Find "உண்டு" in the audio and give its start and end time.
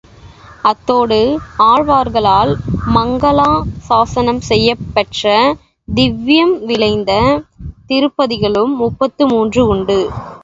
9.67-9.99